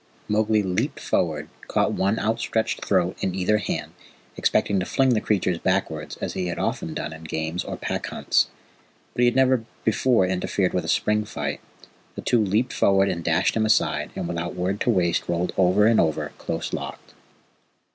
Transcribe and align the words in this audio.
Mowgli 0.27 0.63
leaped 0.63 0.99
forward, 0.99 1.47
caught 1.67 1.93
one 1.93 2.17
outstretched 2.17 2.83
throat 2.83 3.15
in 3.21 3.35
either 3.35 3.59
hand, 3.59 3.91
expecting 4.35 4.79
to 4.79 4.85
fling 4.87 5.09
the 5.09 5.21
creatures 5.21 5.59
backward 5.59 6.15
as 6.19 6.33
he 6.33 6.47
had 6.47 6.57
often 6.57 6.95
done 6.95 7.13
in 7.13 7.23
games 7.25 7.63
or 7.63 7.77
Pack 7.77 8.07
hunts. 8.07 8.47
But 9.13 9.19
he 9.19 9.25
had 9.27 9.35
never 9.35 9.63
before 9.85 10.25
interfered 10.25 10.73
with 10.73 10.85
a 10.85 10.89
spring 10.89 11.23
fight. 11.23 11.61
The 12.15 12.21
two 12.23 12.43
leaped 12.43 12.73
forward 12.73 13.09
and 13.09 13.23
dashed 13.23 13.55
him 13.55 13.63
aside, 13.63 14.09
and 14.15 14.27
without 14.27 14.55
word 14.55 14.81
to 14.81 14.89
waste 14.89 15.29
rolled 15.29 15.53
over 15.55 15.85
and 15.85 15.99
over 15.99 16.31
close 16.39 16.73
locked. 16.73 17.13